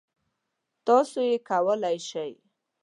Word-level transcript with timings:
تاسو 0.85 1.19
یې 1.29 1.37
کولای 1.49 1.97
شی. 2.09 2.31